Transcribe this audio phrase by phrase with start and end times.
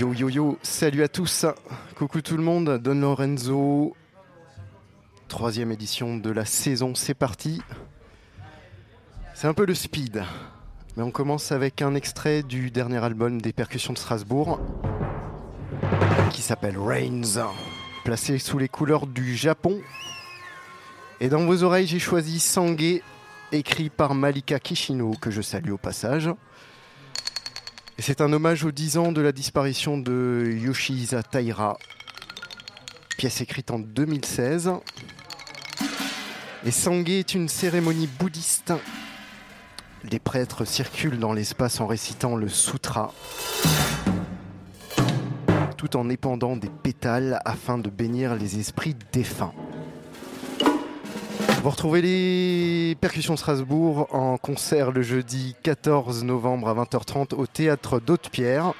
[0.00, 1.44] Yo yo yo, salut à tous,
[1.94, 3.94] coucou tout le monde, Don Lorenzo,
[5.28, 7.60] troisième édition de la saison, c'est parti.
[9.34, 10.22] C'est un peu le speed,
[10.96, 14.58] mais on commence avec un extrait du dernier album des percussions de Strasbourg,
[16.30, 17.46] qui s'appelle Rains,
[18.02, 19.82] placé sous les couleurs du Japon.
[21.20, 23.02] Et dans vos oreilles, j'ai choisi Sangue,
[23.52, 26.30] écrit par Malika Kishino, que je salue au passage.
[28.02, 31.76] C'est un hommage aux 10 ans de la disparition de Yoshihisa Taira,
[33.18, 34.70] pièce écrite en 2016.
[36.64, 38.72] Et Sangé est une cérémonie bouddhiste.
[40.10, 43.12] Les prêtres circulent dans l'espace en récitant le sutra,
[45.76, 49.52] tout en épandant des pétales afin de bénir les esprits défunts.
[51.62, 58.00] Vous retrouvez les percussions Strasbourg en concert le jeudi 14 novembre à 20h30 au théâtre
[58.00, 58.72] d'Haute-Pierre.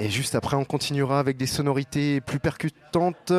[0.00, 3.32] Et juste après, on continuera avec des sonorités plus percutantes,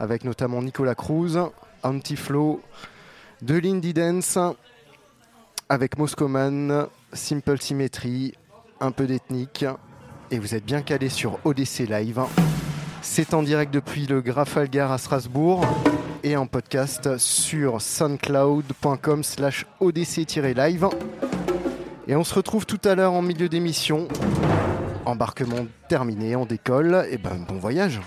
[0.00, 1.36] avec notamment Nicolas Cruz,
[1.82, 2.62] Antiflow,
[3.42, 4.38] de l'Indie Dance,
[5.68, 8.32] avec Moscoman, Simple Symmetry,
[8.80, 9.66] un peu d'ethnique.
[10.30, 12.22] Et vous êtes bien calé sur ODC Live.
[13.02, 15.64] C'est en direct depuis le Grafalgar à Strasbourg
[16.22, 20.88] et en podcast sur soundcloud.com slash odc-live.
[22.06, 24.08] Et on se retrouve tout à l'heure en milieu d'émission.
[25.04, 27.06] Embarquement terminé, on décolle.
[27.10, 28.00] Et ben bon voyage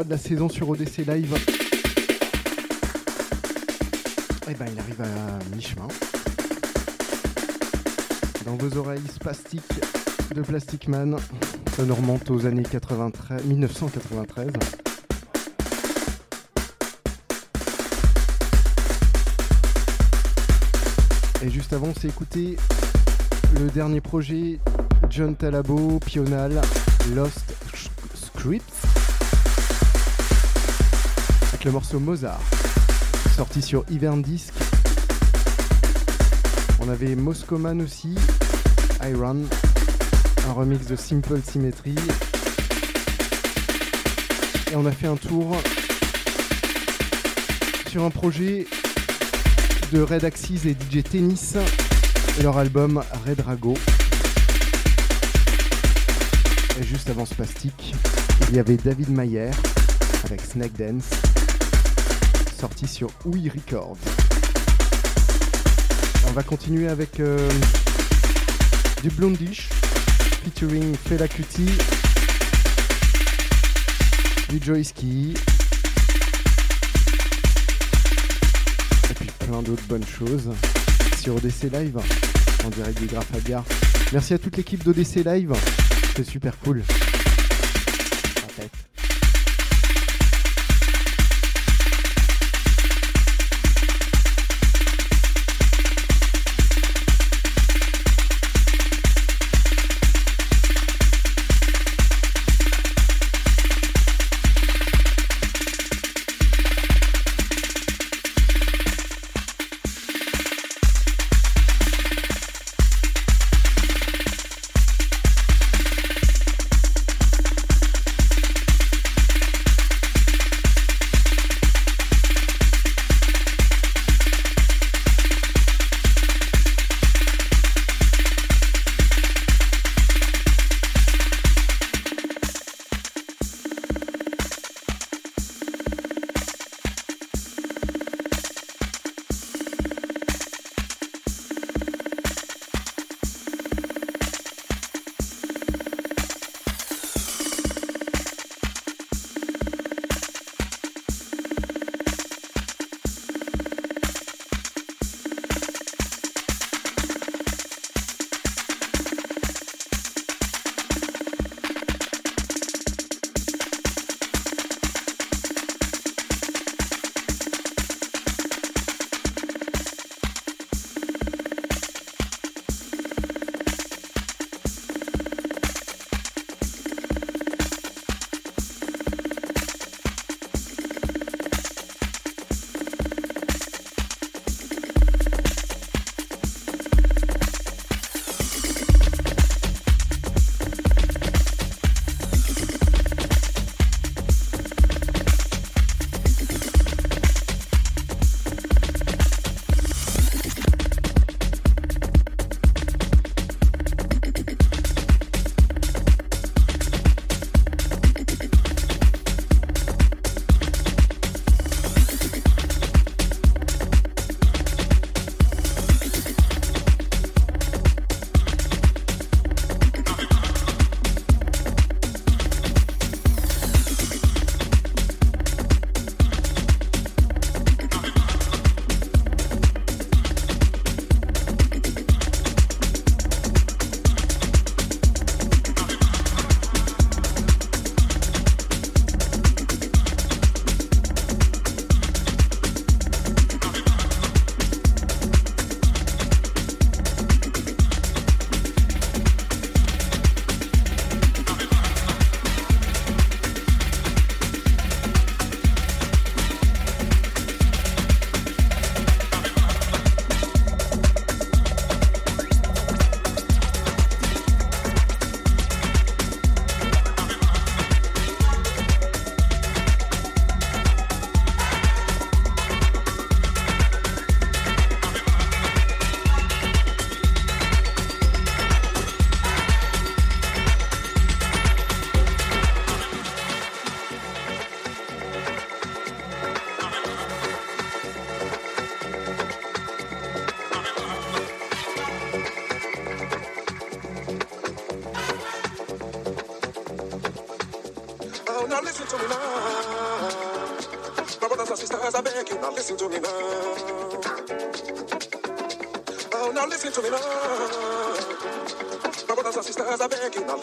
[0.00, 1.34] 3 de la saison sur ODC Live.
[4.48, 5.88] Et ben il arrive à mi-chemin.
[8.46, 9.62] Dans vos oreilles spastiques
[10.34, 11.18] de Plastic Man.
[11.76, 14.52] Ça nous remonte aux années 93, 1993.
[21.42, 22.56] Et juste avant, c'est écouté
[23.58, 24.60] le dernier projet
[25.10, 26.58] John Talabo, Pional,
[27.14, 27.54] Lost
[28.14, 28.69] Scripts,
[31.64, 32.40] le morceau Mozart,
[33.36, 34.52] sorti sur Ivern Disc.
[36.80, 38.14] On avait Moscoman aussi,
[39.04, 39.42] Iron,
[40.48, 41.94] un remix de Simple Symmetry.
[44.72, 45.56] Et on a fait un tour
[47.88, 48.66] sur un projet
[49.92, 51.56] de Red Axis et DJ Tennis
[52.38, 53.74] et leur album Red Rago.
[56.80, 57.94] Et juste avant Spastic,
[58.48, 59.50] il y avait David Mayer
[60.24, 61.10] avec Snake Dance,
[62.60, 63.96] sorti sur Oui Records.
[66.28, 67.50] On va continuer avec euh,
[69.02, 69.70] du Blondish
[70.44, 71.70] featuring Fela Kuti,
[74.50, 75.32] du Joyce Key,
[79.38, 80.50] plein d'autres bonnes choses
[81.18, 81.98] sur ODC Live
[82.66, 83.64] en direct du Graphagar.
[84.12, 85.54] Merci à toute l'équipe d'ODC Live,
[86.14, 86.82] c'est super cool.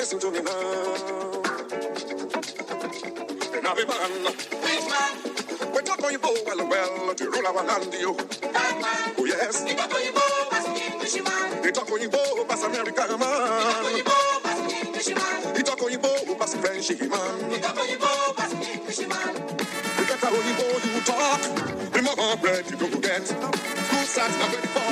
[0.10, 0.54] listen to me now.
[3.58, 4.12] And I'll be man.
[4.64, 5.74] Big man.
[5.76, 8.14] We talk on you, bow, well, well, to rule our land, you.
[8.14, 9.14] Man.
[9.18, 9.66] Oh, yes.
[9.66, 11.62] We talk on you, bow, as an English man.
[11.62, 13.84] We talk on you, bow, as American man.
[13.84, 15.54] We talk on you, bow, an English man.
[15.54, 17.50] We talk on you, bow, as French man.
[17.50, 19.34] We talk on you, bow, an English man.
[20.00, 20.46] We get our own,
[20.96, 21.42] you talk.
[21.92, 23.28] The more bread you go get.
[23.28, 24.32] Who's that?
[24.32, 24.87] I'm ready for.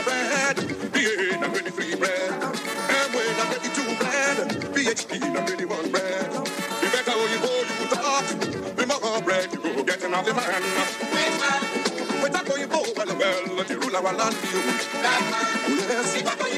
[10.26, 10.62] the man.
[12.22, 14.60] We're not going over well, the ruler will land you.
[15.88, 16.55] Yes.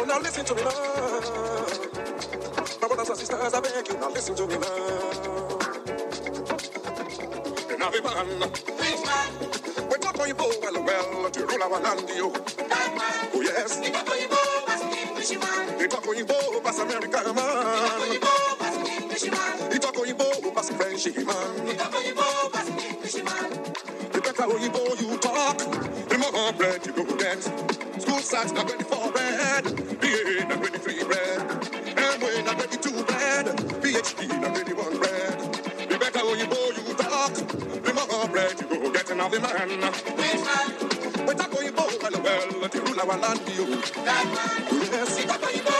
[0.00, 0.70] now, now listen to me now.
[2.80, 5.58] My brothers and sisters, I beg you, now listen to me now.
[7.78, 9.02] Now the man, please
[9.90, 12.32] we talk for you well, well, to rule our land, you.
[12.32, 14.28] Oh yes, we talk for you
[14.68, 15.78] as an Englishman.
[15.78, 18.10] We talk for you pass American man.
[18.10, 19.70] We talk for you as an Englishman.
[19.70, 20.16] We talk for you
[20.56, 21.64] as a French man.
[21.66, 22.14] We talk for you
[22.54, 23.50] as an Englishman.
[24.12, 24.58] The better
[25.02, 29.64] you talk, the more bread you go get two sides, not ready for red.
[30.00, 31.40] BA, not ready three red.
[31.94, 33.46] MWA, not ready two red.
[33.82, 35.38] PhD, not ready one red.
[35.88, 37.34] The better you go, you talk.
[37.86, 39.68] The more bread you go, getting of the man.
[40.18, 41.26] Which man?
[41.26, 42.22] Better go, you go, well,
[42.60, 43.66] well, the rule of our land, you.
[44.04, 44.82] That man.
[44.90, 45.79] Yes, better you go.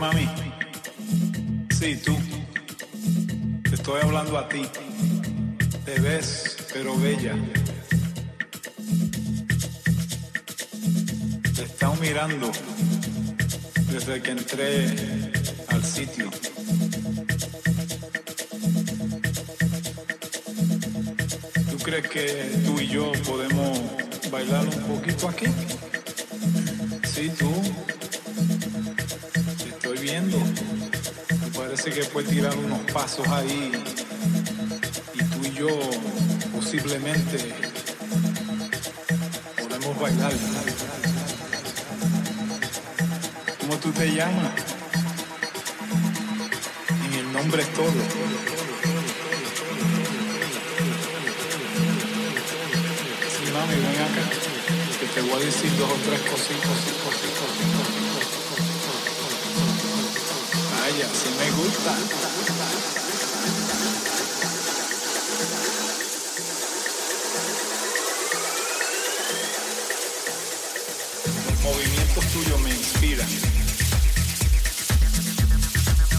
[0.00, 0.26] Mami.
[1.78, 2.16] Sí, tú.
[3.68, 4.62] Te estoy hablando a ti.
[5.84, 7.34] Te ves, pero bella.
[11.54, 12.50] Te estado mirando
[13.92, 14.72] desde que entré
[15.68, 16.30] al sitio.
[21.70, 22.24] ¿Tú crees que
[22.64, 23.78] tú y yo podemos
[24.30, 25.46] bailar un poquito aquí?
[27.04, 27.52] Sí, tú.
[31.82, 33.72] Parece que puedes tirar unos pasos ahí.
[35.14, 35.68] Y tú y yo
[36.54, 37.54] posiblemente
[39.56, 40.32] podemos bailar.
[43.60, 44.52] ¿Cómo tú te llamas?
[47.06, 47.86] En el nombre es todo.
[53.54, 54.24] Mami, ven acá.
[55.00, 56.66] Que te voy a decir dos o tres cositas.
[56.66, 58.09] cositas, cositas.
[60.90, 60.96] Sí
[61.38, 61.96] me gusta.
[71.46, 73.28] Los movimientos tuyos me inspiran.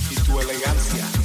[0.10, 1.21] Y tu elegancia.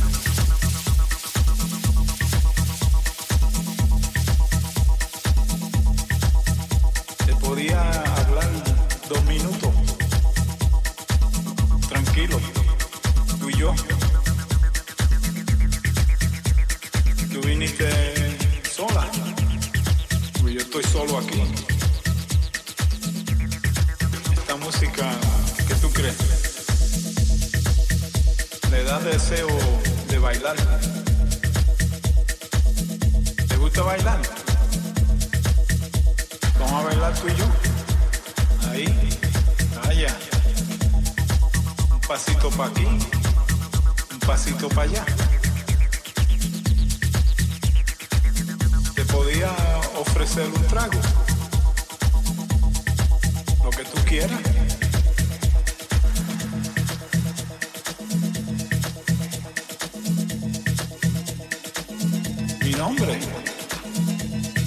[62.77, 63.19] Nombre.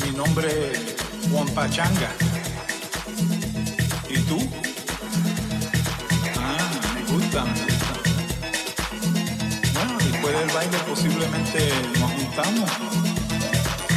[0.04, 0.96] Mi nombre es
[1.32, 2.10] Juan Pachanga.
[4.10, 4.38] ¿Y tú?
[6.38, 6.58] Ah,
[6.96, 7.94] me gusta, me gusta.
[9.74, 12.70] Bueno, después del baile posiblemente nos juntamos.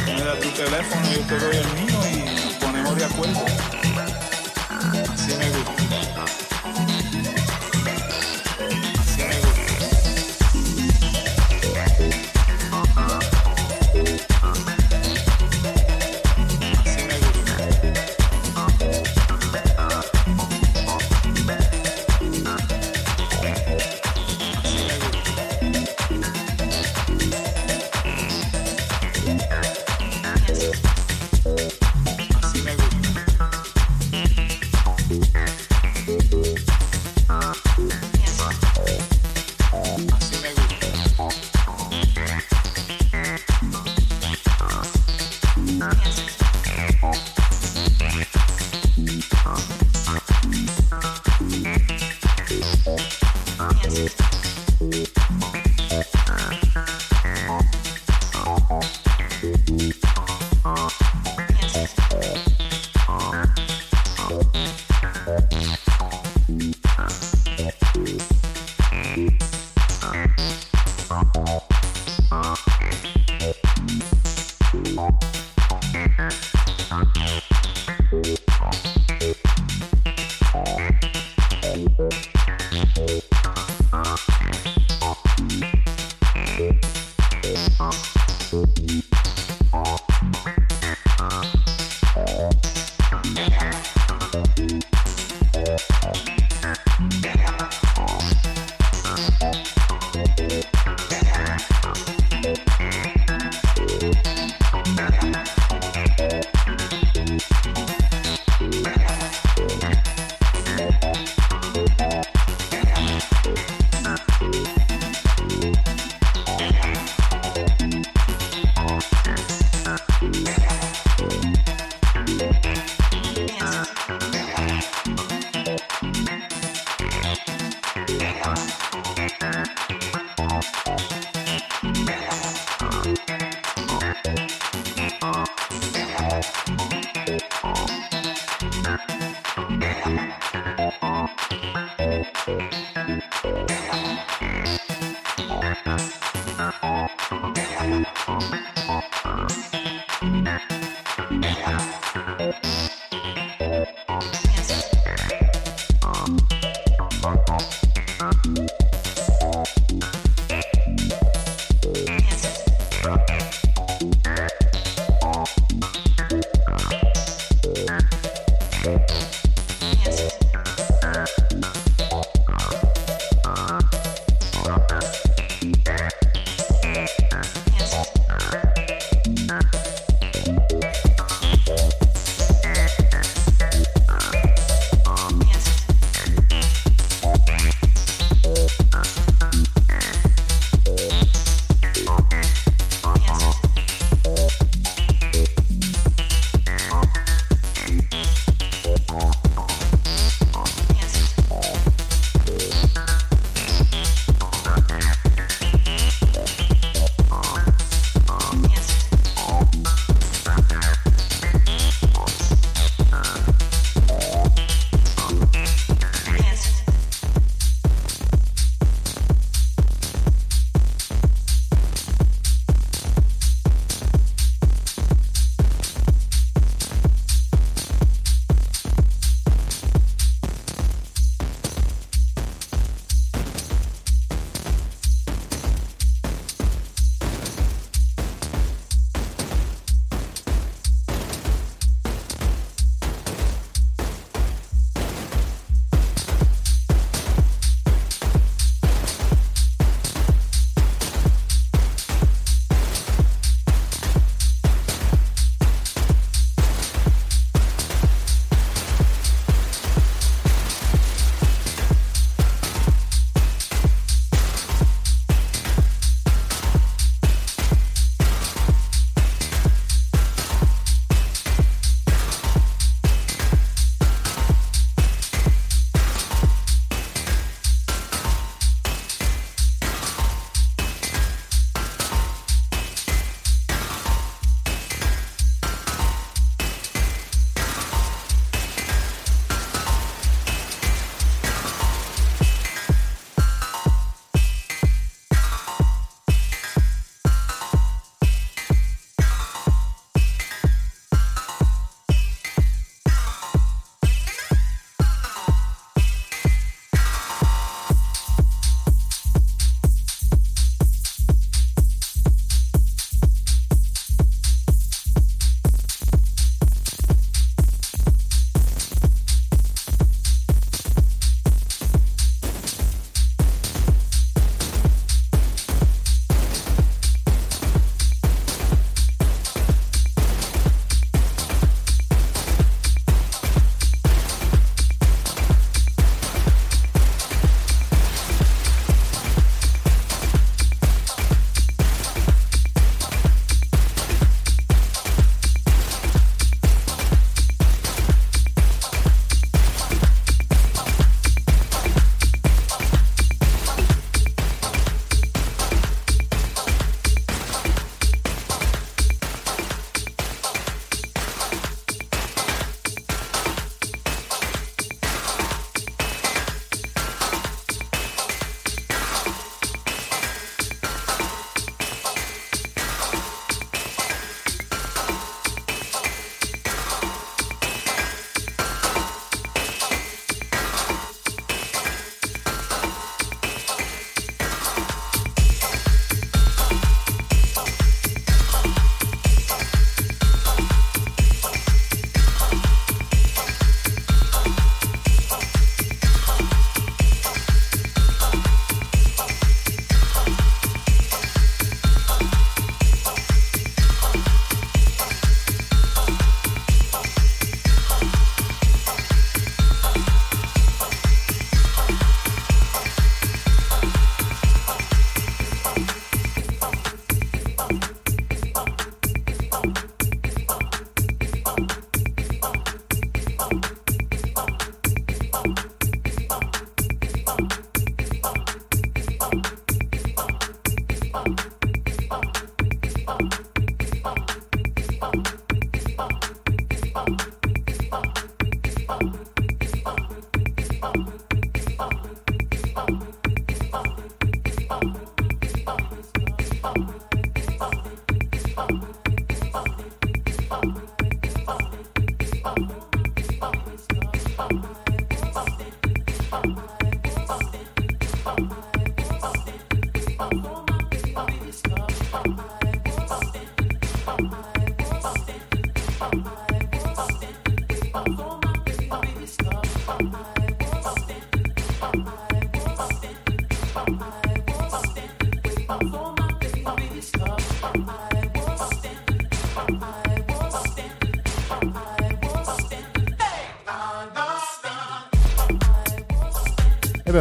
[0.05, 3.45] Me tu teléfono, yo te doy el mío y nos ponemos de acuerdo.
[5.13, 5.82] Así me gusta.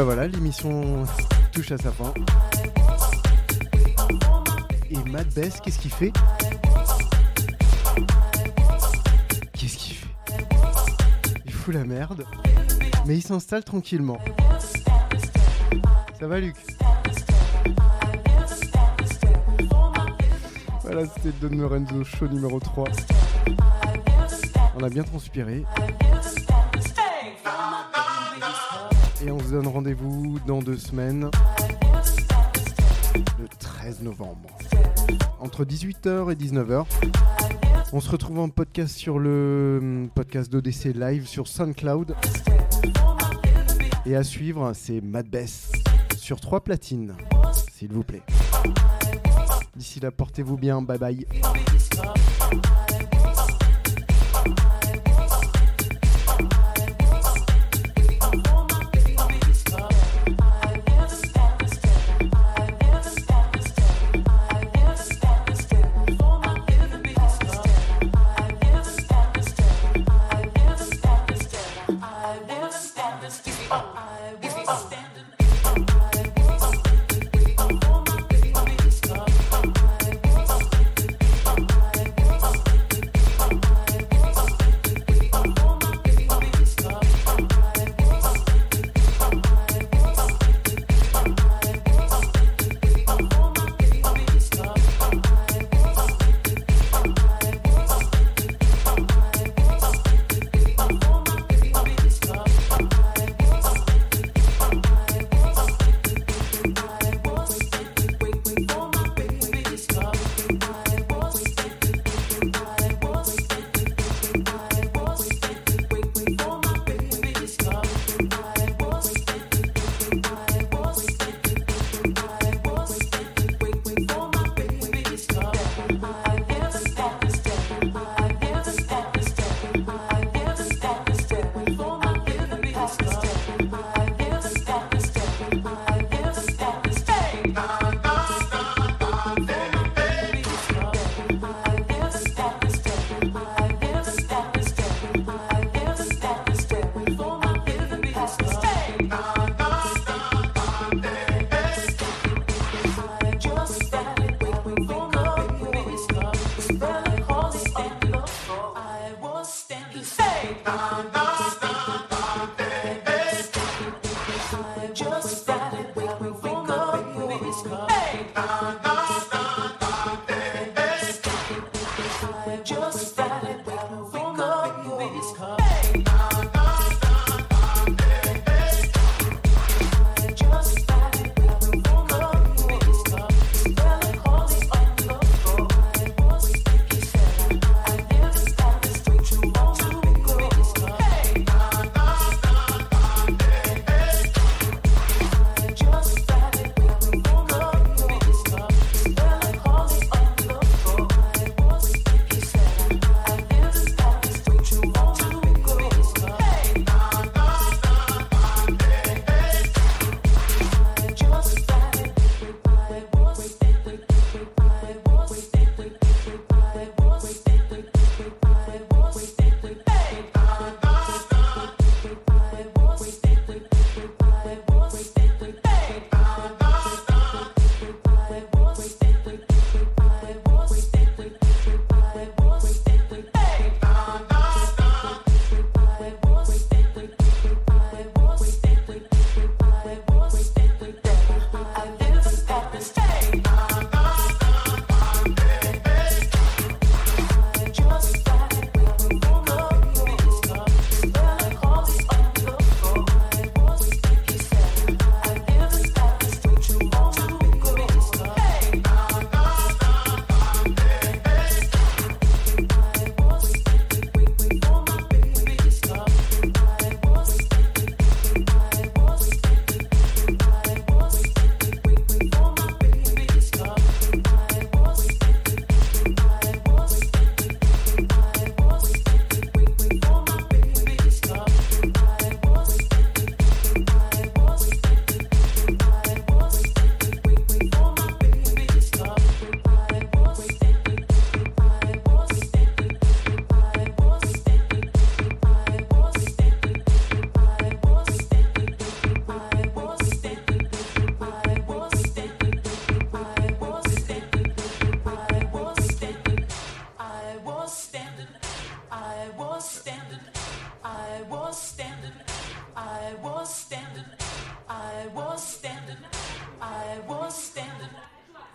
[0.02, 1.04] Ben voilà, l'émission
[1.52, 2.12] touche à sa fin.
[4.90, 6.12] Et Matt Bess, qu'est-ce qu'il fait?
[9.52, 10.08] Qu'est-ce qu'il fait?
[11.46, 12.24] Il fout la merde,
[13.06, 14.18] mais il s'installe tranquillement.
[16.18, 16.56] Ça va, Luc?
[20.82, 22.88] Voilà, c'était Don Lorenzo, show numéro 3.
[24.74, 25.64] On a bien transpiré.
[29.24, 31.30] Et on se donne rendez-vous dans deux semaines,
[33.38, 34.48] le 13 novembre,
[35.38, 36.84] entre 18h et 19h.
[37.92, 42.16] On se retrouve en podcast sur le hum, podcast d'ODC Live sur SoundCloud.
[44.06, 45.70] Et à suivre, c'est Mad Bess
[46.16, 47.14] sur trois platines,
[47.72, 48.22] s'il vous plaît.
[49.76, 51.26] D'ici là, portez-vous bien, bye bye.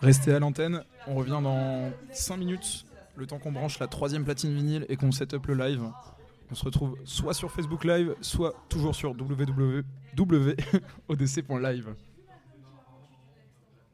[0.08, 4.54] Restez à l'antenne, on revient dans 5 minutes, le temps qu'on branche la troisième platine
[4.54, 5.82] vinyle et qu'on set up le live.
[6.50, 9.84] On se retrouve soit sur Facebook Live, soit toujours sur www.odc.live.